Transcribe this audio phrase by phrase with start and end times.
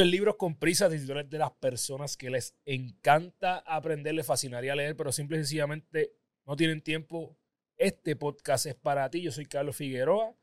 [0.00, 4.14] Esto es Libros con Prisa, si tú eres de las personas que les encanta aprender,
[4.14, 6.14] les fascinaría leer, pero simple y sencillamente
[6.46, 7.36] no tienen tiempo.
[7.76, 9.20] Este podcast es para ti.
[9.20, 10.34] Yo soy Carlos Figueroa.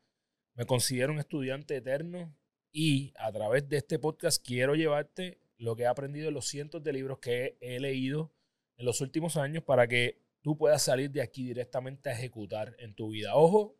[0.54, 2.32] Me considero un estudiante eterno
[2.70, 6.84] y a través de este podcast quiero llevarte lo que he aprendido en los cientos
[6.84, 8.32] de libros que he leído
[8.76, 12.94] en los últimos años para que tú puedas salir de aquí directamente a ejecutar en
[12.94, 13.34] tu vida.
[13.34, 13.76] Ojo,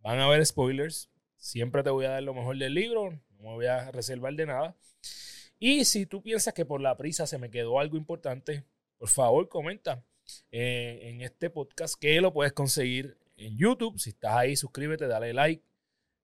[0.00, 1.08] van a haber spoilers.
[1.36, 4.46] Siempre te voy a dar lo mejor del libro, no me voy a reservar de
[4.46, 4.76] nada.
[5.58, 8.64] Y si tú piensas que por la prisa se me quedó algo importante,
[8.98, 10.04] por favor comenta
[10.50, 13.98] eh, en este podcast que lo puedes conseguir en YouTube.
[13.98, 15.64] Si estás ahí, suscríbete, dale like.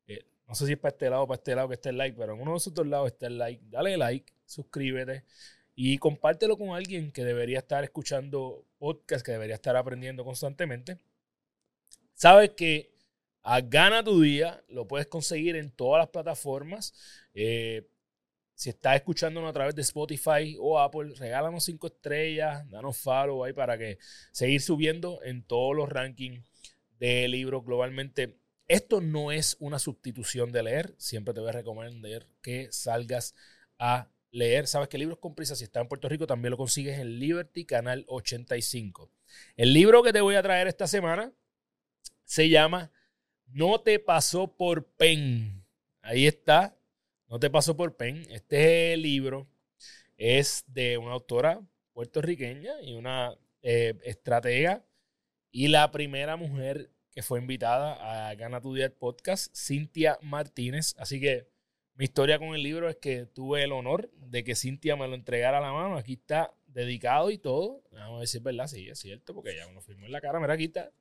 [0.07, 1.99] Eh, no sé si es para este lado o para este lado que esté el
[1.99, 3.63] like, pero en uno de esos dos lados está el like.
[3.69, 5.25] Dale like, suscríbete
[5.81, 10.99] y compártelo con alguien que debería estar escuchando podcast, que debería estar aprendiendo constantemente.
[12.15, 12.88] Sabes que
[13.51, 16.93] a Gana tu Día lo puedes conseguir en todas las plataformas.
[17.33, 17.89] Eh,
[18.55, 23.55] si estás escuchándonos a través de Spotify o Apple, regálanos cinco estrellas, danos follow ahí
[23.55, 23.97] para que
[24.33, 26.45] seguir subiendo en todos los rankings
[26.99, 28.37] de libros globalmente.
[28.67, 30.95] Esto no es una sustitución de leer.
[30.99, 33.35] Siempre te voy a recomendar que salgas
[33.79, 34.67] a leer.
[34.67, 37.65] Sabes que libros con prisa, si estás en Puerto Rico, también lo consigues en Liberty
[37.65, 39.11] Canal 85.
[39.57, 41.33] El libro que te voy a traer esta semana
[42.27, 42.93] se llama
[43.49, 45.65] No te pasó por pen.
[46.03, 46.77] Ahí está,
[47.29, 48.27] no te pasó por pen.
[48.31, 49.49] Este libro
[50.17, 51.61] es de una autora
[51.93, 54.85] puertorriqueña y una eh, estratega
[55.51, 60.95] y la primera mujer que fue invitada a Gana tu Día Podcast, Cintia Martínez.
[60.99, 61.49] Así que
[61.95, 65.15] mi historia con el libro es que tuve el honor de que Cintia me lo
[65.15, 65.97] entregara a la mano.
[65.97, 67.83] Aquí está dedicado y todo.
[67.91, 68.69] Vamos a es verdad.
[68.69, 70.39] Sí, es cierto, porque ya uno firmó en la cara.
[70.39, 70.93] Mira, aquí está.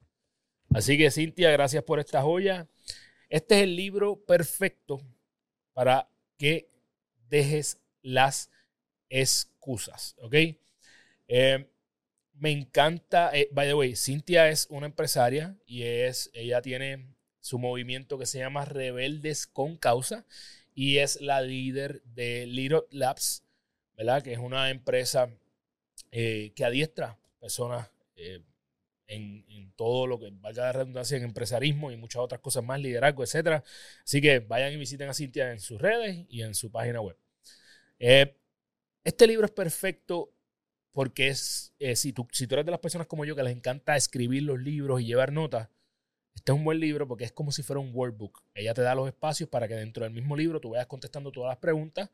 [0.74, 2.68] Así que Cintia, gracias por esta joya.
[3.30, 5.02] Este es el libro perfecto
[5.74, 6.70] para que
[7.30, 8.50] dejes las
[9.10, 10.36] excusas, ¿ok?
[11.28, 11.70] Eh,
[12.34, 17.60] me encanta, eh, by the way, Cintia es una empresaria y es, ella tiene su
[17.60, 20.26] movimiento que se llama Rebeldes con Causa
[20.76, 23.44] y es la líder de Little Labs,
[23.96, 24.22] ¿verdad?
[24.22, 25.30] Que es una empresa
[26.12, 27.90] eh, que adiestra personas
[29.08, 33.24] en, todo lo que valga la redundancia en empresarismo y muchas otras cosas más, liderazgo,
[33.24, 33.64] etcétera.
[34.04, 37.16] Así que vayan y visiten a Cintia en sus redes y en su página web.
[38.00, 38.36] Eh,
[39.04, 40.34] este libro es perfecto
[40.92, 43.56] porque es, eh, si, tú, si tú eres de las personas como yo que les
[43.56, 45.70] encanta escribir los libros y llevar notas,
[46.34, 48.44] este es un buen libro porque es como si fuera un workbook.
[48.56, 51.50] Ella te da los espacios para que dentro del mismo libro tú vayas contestando todas
[51.50, 52.10] las preguntas.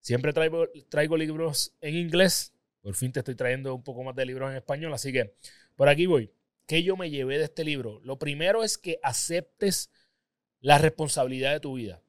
[0.00, 2.52] Siempre traigo libros en inglés.
[2.82, 4.92] Por fin te estoy trayendo un poco más de libros en español.
[4.94, 5.34] Así que
[5.76, 6.32] por aquí voy.
[6.66, 8.00] ¿Qué yo me llevé de este libro?
[8.04, 9.90] Lo primero es que aceptes
[10.60, 12.02] la responsabilidad de tu vida.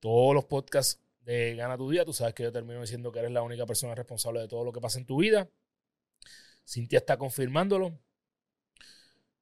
[0.00, 3.32] Todos los podcasts de Gana tu Día, tú sabes que yo termino diciendo que eres
[3.32, 5.48] la única persona responsable de todo lo que pasa en tu vida.
[6.66, 7.98] Cintia está confirmándolo.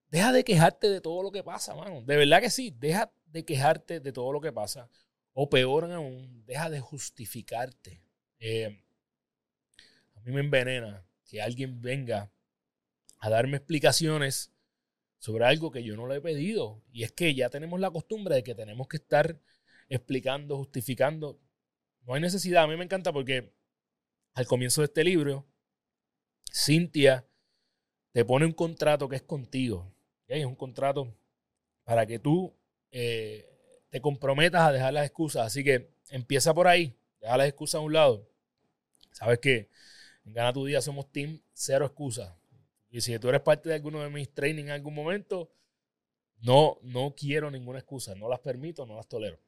[0.09, 2.03] Deja de quejarte de todo lo que pasa, mano.
[2.03, 4.89] De verdad que sí, deja de quejarte de todo lo que pasa.
[5.33, 8.01] O peor aún, deja de justificarte.
[8.39, 8.84] Eh,
[10.25, 12.33] mí me envenena que alguien venga
[13.19, 14.53] a darme explicaciones
[15.19, 16.83] sobre algo que yo no le he pedido.
[16.93, 19.41] Y es que ya tenemos la costumbre de que tenemos que estar
[19.89, 21.41] explicando, justificando.
[22.03, 22.65] No hay necesidad.
[22.65, 23.53] A mí me encanta porque
[24.35, 25.47] al comienzo de este libro,
[26.53, 27.27] Cintia
[28.13, 29.95] te pone un contrato que es contigo.
[30.27, 31.17] Es un contrato
[31.85, 32.55] para que tú
[32.91, 33.47] eh,
[33.91, 35.47] te comprometas a dejar las excusas.
[35.47, 38.29] Así que empieza por ahí, deja las excusas a un lado.
[39.11, 39.69] Sabes que
[40.25, 42.33] Gana tu Día somos team cero excusas.
[42.91, 45.51] Y si tú eres parte de alguno de mis trainings en algún momento,
[46.41, 49.39] no, no quiero ninguna excusa, no las permito, no las tolero.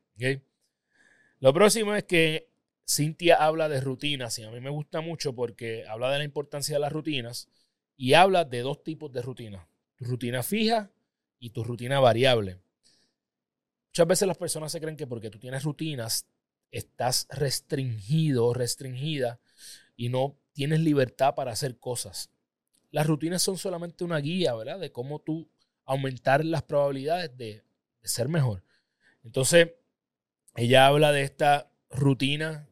[1.41, 2.49] Lo próximo es que
[2.89, 6.75] Cintia habla de rutinas y a mí me gusta mucho porque habla de la importancia
[6.75, 7.49] de las rutinas
[7.97, 10.91] y habla de dos tipos de rutinas, tu rutina fija
[11.39, 12.59] y tu rutina variable.
[13.89, 16.27] Muchas veces las personas se creen que porque tú tienes rutinas
[16.71, 19.41] estás restringido restringida
[19.97, 22.31] y no tienes libertad para hacer cosas
[22.97, 24.81] las rutinas son solamente una guía, ¿verdad?
[24.81, 25.51] De cómo tú
[25.85, 27.63] aumentar las probabilidades de,
[28.03, 28.63] ser mejor.
[29.23, 29.71] Entonces,
[30.55, 32.71] ella habla de esta rutina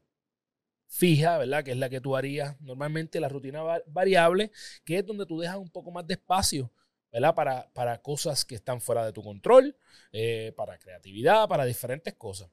[0.86, 1.62] fija, ¿verdad?
[1.62, 4.50] Que es la que tú harías normalmente, la rutina variable,
[4.84, 6.72] que es donde tú dejas un poco más de espacio,
[7.12, 7.34] ¿verdad?
[7.34, 9.76] Para, para cosas que están fuera de tu control,
[10.10, 12.48] eh, para creatividad, para diferentes cosas.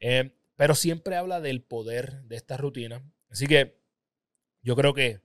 [0.00, 3.00] Eh, pero siempre habla del poder de esta rutina.
[3.28, 3.81] Así que
[4.62, 5.20] yo creo que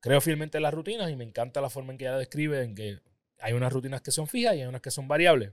[0.00, 2.74] creo fielmente en las rutinas y me encanta la forma en que ella describe, en
[2.74, 3.00] que
[3.40, 5.52] hay unas rutinas que son fijas y hay unas que son variables.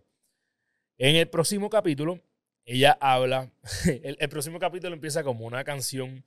[0.97, 2.21] En el próximo capítulo,
[2.65, 3.51] ella habla,
[3.85, 6.25] el, próximo capítulo empieza como una canción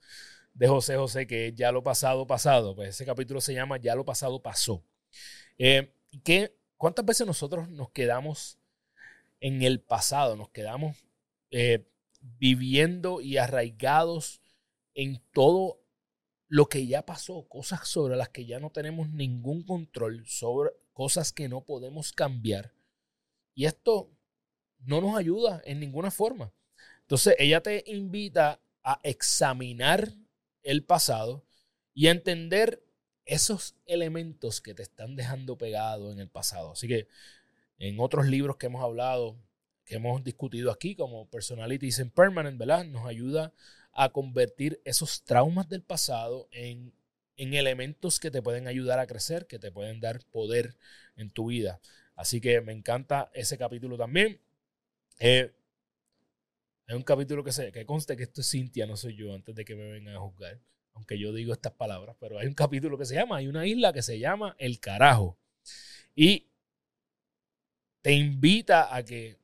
[0.53, 2.75] de José José que es Ya lo pasado, pasado.
[2.75, 4.83] Pues ese capítulo se llama Ya lo pasado, pasó.
[5.57, 5.93] Eh,
[6.23, 8.57] ¿qué, ¿Cuántas veces nosotros nos quedamos
[9.41, 10.35] en el pasado?
[10.35, 10.97] Nos quedamos
[11.51, 11.85] eh,
[12.21, 14.41] viviendo y arraigados
[14.93, 15.78] en todo
[16.49, 21.31] lo que ya pasó, cosas sobre las que ya no tenemos ningún control, sobre cosas
[21.31, 22.73] que no podemos cambiar.
[23.53, 24.11] Y esto
[24.79, 26.51] no nos ayuda en ninguna forma.
[27.01, 30.11] Entonces, ella te invita a examinar
[30.63, 31.45] el pasado
[31.93, 32.83] y a entender
[33.25, 36.71] esos elementos que te están dejando pegado en el pasado.
[36.71, 37.07] Así que
[37.77, 39.37] en otros libros que hemos hablado,
[39.85, 42.85] que hemos discutido aquí, como Personalities and Permanent, ¿verdad?
[42.85, 43.53] Nos ayuda
[43.93, 46.93] a convertir esos traumas del pasado en,
[47.37, 50.75] en elementos que te pueden ayudar a crecer, que te pueden dar poder
[51.15, 51.79] en tu vida.
[52.15, 54.39] Así que me encanta ese capítulo también.
[55.19, 55.51] Eh,
[56.89, 59.63] un capítulo que, se, que conste que esto es Cintia, no soy yo, antes de
[59.63, 60.59] que me vengan a juzgar,
[60.93, 63.93] aunque yo digo estas palabras, pero hay un capítulo que se llama, hay una isla
[63.93, 65.37] que se llama El Carajo.
[66.15, 66.47] Y
[68.01, 69.38] te invita a que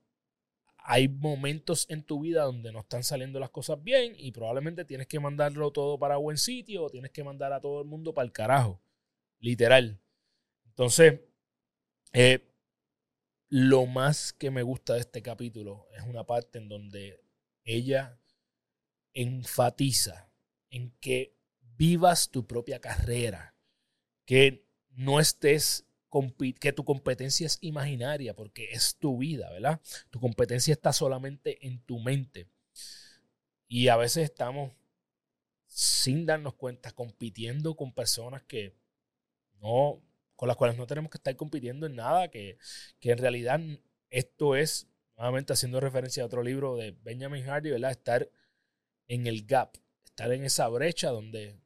[0.88, 5.08] hay momentos en tu vida donde no están saliendo las cosas bien y probablemente tienes
[5.08, 8.26] que mandarlo todo para buen sitio o tienes que mandar a todo el mundo para
[8.26, 8.80] el carajo.
[9.40, 10.00] Literal.
[10.68, 11.22] Entonces,
[12.14, 12.52] eh,
[13.50, 17.20] lo más que me gusta de este capítulo es una parte en donde
[17.64, 18.20] ella
[19.14, 20.32] enfatiza
[20.70, 23.56] en que vivas tu propia carrera,
[24.26, 25.88] que no estés
[26.60, 29.82] que tu competencia es imaginaria porque es tu vida, ¿verdad?
[30.10, 32.48] Tu competencia está solamente en tu mente.
[33.68, 34.72] Y a veces estamos
[35.68, 38.76] sin darnos cuenta compitiendo con personas que
[39.60, 40.02] no
[40.36, 42.58] con las cuales no tenemos que estar compitiendo en nada, que,
[43.02, 43.60] en realidad
[44.10, 47.92] esto es, nuevamente haciendo referencia a otro libro de Benjamin Hardy, ¿verdad?
[47.92, 48.30] Estar
[49.08, 51.58] en el gap, estar en esa brecha donde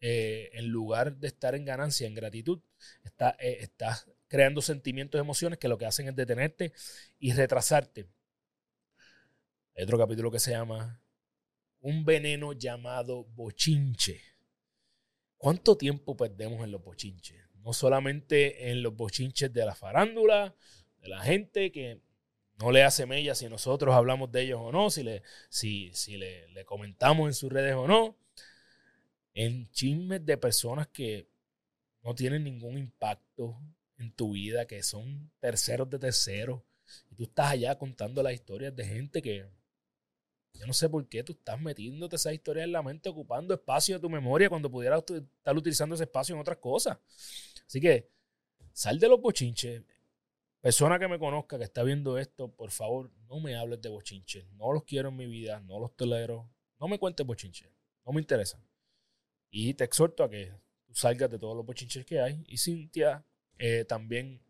[0.00, 2.60] eh, en lugar de estar en ganancia, en gratitud,
[3.04, 6.72] está, eh, estás creando sentimientos, emociones que lo que hacen es detenerte
[7.18, 8.08] y retrasarte.
[9.76, 11.00] Hay otro capítulo que se llama
[11.80, 14.20] Un veneno llamado bochinche.
[15.36, 17.48] ¿Cuánto tiempo perdemos en los bochinches?
[17.64, 20.54] no solamente en los bochinches de la farándula,
[21.00, 22.00] de la gente que
[22.58, 26.16] no le hace mella si nosotros hablamos de ellos o no, si le, si, si
[26.16, 28.16] le comentamos en sus redes o no,
[29.40, 31.30] en chismes de personas que
[32.02, 33.56] no tienen ningún impacto
[33.96, 36.60] en tu vida, que son terceros de terceros,
[37.08, 39.48] y tú estás allá contando las historias de gente que
[40.54, 43.94] yo no sé por qué tú estás metiéndote esa historia en la mente, ocupando espacio
[43.94, 46.98] de tu memoria cuando pudieras estar utilizando ese espacio en otras cosas.
[47.64, 48.10] Así que
[48.72, 49.84] sal de los bochinches.
[50.60, 54.50] Persona que me conozca, que está viendo esto, por favor, no me hables de bochinches.
[54.54, 56.50] No los quiero en mi vida, no los tolero.
[56.80, 57.70] No me cuentes bochinches.
[58.04, 58.67] No me interesan.
[59.50, 60.52] Y te exhorto a que
[60.92, 62.44] salgas de todos los bochinches que hay.
[62.46, 63.24] Y Cintia
[63.58, 64.42] eh, también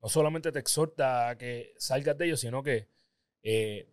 [0.00, 2.88] no solamente te exhorta a que salgas de ellos, sino que
[3.42, 3.88] eh,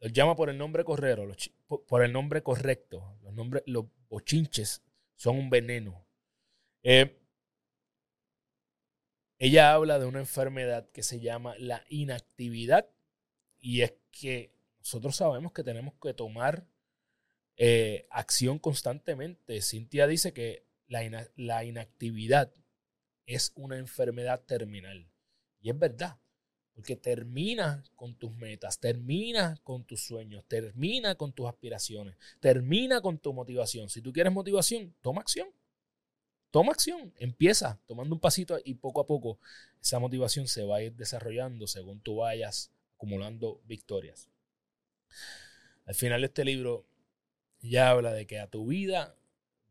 [0.00, 3.18] los llama por el nombre por el nombre correcto.
[3.22, 4.82] Los, nombres, los bochinches
[5.16, 6.06] son un veneno.
[6.82, 7.20] Eh,
[9.38, 12.88] ella habla de una enfermedad que se llama la inactividad
[13.58, 16.66] y es que nosotros sabemos que tenemos que tomar
[17.56, 19.60] eh, acción constantemente.
[19.62, 22.52] Cintia dice que la, la inactividad
[23.26, 25.06] es una enfermedad terminal.
[25.60, 26.18] Y es verdad.
[26.74, 33.18] Porque termina con tus metas, termina con tus sueños, termina con tus aspiraciones, termina con
[33.18, 33.88] tu motivación.
[33.88, 35.48] Si tú quieres motivación, toma acción.
[36.50, 39.40] Toma acción, empieza tomando un pasito y poco a poco
[39.82, 44.28] esa motivación se va a ir desarrollando según tú vayas acumulando victorias.
[45.84, 46.86] Al final de este libro
[47.70, 49.16] ya habla de que a tu vida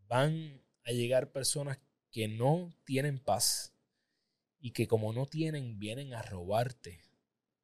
[0.07, 1.79] van a llegar personas
[2.12, 3.73] que no tienen paz,
[4.59, 7.01] y que como no tienen, vienen a robarte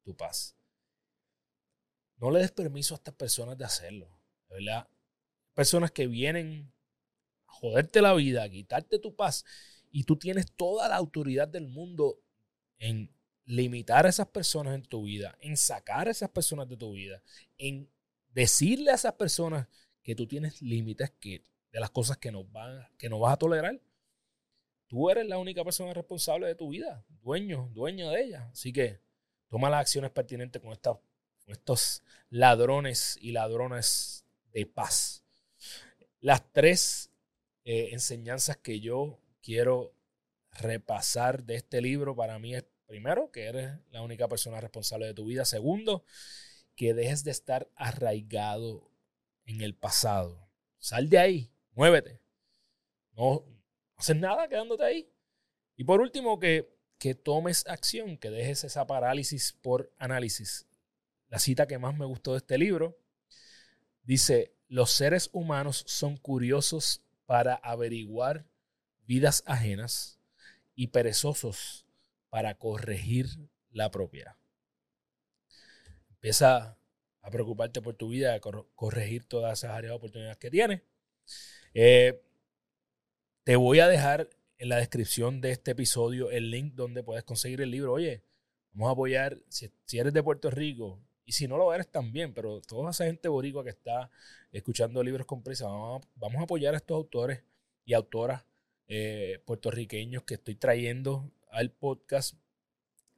[0.02, 0.54] tu paz.
[2.18, 4.06] No le des permiso a estas personas de hacerlo,
[4.50, 4.86] ¿verdad?
[5.54, 6.70] Personas que vienen
[7.46, 9.46] a joderte la vida, a quitarte tu paz,
[9.90, 12.20] y tú tienes toda la autoridad del mundo
[12.78, 13.10] en
[13.46, 17.22] limitar a esas personas en tu vida, en sacar a esas personas de tu vida,
[17.56, 17.90] en
[18.34, 19.66] decirle a esas personas
[20.02, 23.38] que tú tienes límites que, de las cosas que no, van, que no vas a
[23.38, 23.80] tolerar.
[24.88, 28.48] Tú eres la única persona responsable de tu vida, dueño, dueño de ella.
[28.52, 29.00] Así que
[29.48, 30.72] toma las acciones pertinentes con,
[31.46, 35.24] estos ladrones y ladrones de paz.
[36.20, 37.10] Las tres
[37.64, 39.94] eh, enseñanzas que yo quiero
[40.52, 45.14] repasar de este libro para mí es, primero, que eres la única persona responsable de
[45.14, 45.44] tu vida.
[45.44, 46.04] Segundo,
[46.74, 48.89] que dejes de estar arraigado
[49.50, 50.48] en el pasado.
[50.78, 52.20] Sal de ahí, muévete.
[53.16, 53.44] No,
[53.96, 55.12] haces nada quedándote ahí.
[55.76, 60.66] Y por último, que, que tomes acción, que dejes esa parálisis por análisis.
[61.28, 62.98] La cita que más me gustó de este libro
[64.02, 68.46] dice, los seres humanos son curiosos para averiguar
[69.06, 70.20] vidas ajenas
[70.74, 71.86] y perezosos
[72.28, 73.28] para corregir
[73.70, 74.36] la propia.
[76.10, 76.79] Empieza
[77.22, 80.82] a preocuparte por tu vida, a corregir todas esas áreas de oportunidades que tienes.
[81.74, 82.20] Eh,
[83.44, 87.60] te voy a dejar en la descripción de este episodio el link donde puedes conseguir
[87.60, 87.92] el libro.
[87.92, 88.22] Oye,
[88.72, 92.60] vamos a apoyar, si, eres de Puerto Rico, y si no lo eres también, pero
[92.60, 94.10] toda esa gente boricua que está
[94.52, 97.42] escuchando libros con prisa, vamos a, apoyar a estos autores
[97.84, 98.44] y autoras
[98.88, 102.34] eh, puertorriqueños que estoy trayendo al podcast.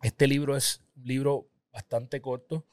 [0.02, 2.66] Este libro es un libro bastante corto,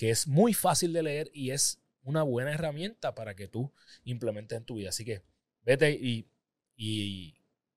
[0.00, 3.70] que es muy fácil de leer y es una buena herramienta para que tú
[4.02, 4.88] implementes en tu vida.
[4.88, 5.20] Así que
[5.62, 6.26] vete y,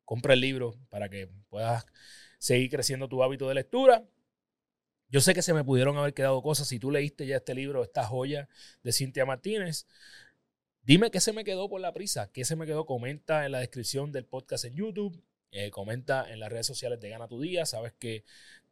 [0.05, 1.85] compra el libro para que puedas
[2.39, 4.07] seguir creciendo tu hábito de lectura.
[5.09, 6.69] Yo sé que se me pudieron haber quedado cosas.
[6.69, 8.47] Si tú leíste ya este libro, esta joya
[8.83, 9.85] de Cintia Martínez,
[10.81, 12.85] dime qué se me quedó por la prisa, qué se me quedó.
[12.85, 17.09] Comenta en la descripción del podcast en YouTube, eh, comenta en las redes sociales de
[17.09, 17.65] Gana Tu Día.
[17.65, 18.23] Sabes que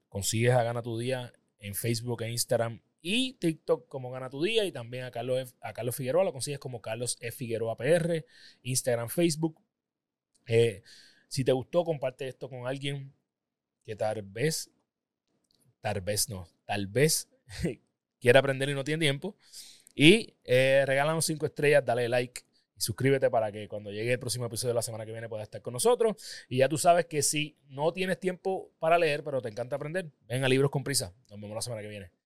[0.08, 4.66] consigues a Gana Tu Día en Facebook e Instagram y TikTok como Gana Tu Día
[4.66, 7.38] y también a Carlos, a Carlos Figueroa lo consigues como Carlos F.
[7.38, 8.26] Figueroa PR,
[8.62, 9.60] Instagram, Facebook.
[10.46, 10.84] Eh,
[11.28, 13.14] si te gustó, comparte esto con alguien
[13.84, 14.70] que tal vez,
[15.80, 17.30] tal vez no, tal vez
[18.20, 19.36] quiera aprender y no tiene tiempo.
[19.96, 22.44] Y eh, regálanos cinco estrellas, dale like
[22.76, 25.46] y suscríbete para que cuando llegue el próximo episodio de la semana que viene puedas
[25.46, 26.16] estar con nosotros.
[26.48, 30.12] Y ya tú sabes que si no tienes tiempo para leer, pero te encanta aprender,
[30.28, 31.14] ven a Libros con Prisa.
[31.30, 32.21] Nos vemos la semana que viene.